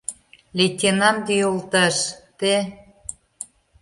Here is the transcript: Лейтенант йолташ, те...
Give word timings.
Лейтенант 0.57 1.25
йолташ, 1.39 1.95
те... 2.39 2.53